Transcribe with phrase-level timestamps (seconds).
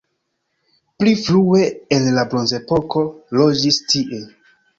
[1.01, 1.59] Pli frue
[1.99, 3.05] en la bronzepoko
[3.41, 4.25] loĝis tie.